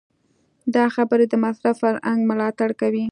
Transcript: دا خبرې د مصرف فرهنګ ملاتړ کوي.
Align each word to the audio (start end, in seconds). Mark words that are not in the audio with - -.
دا 0.75 0.85
خبرې 0.95 1.25
د 1.29 1.33
مصرف 1.43 1.75
فرهنګ 1.83 2.19
ملاتړ 2.31 2.69
کوي. 2.81 3.05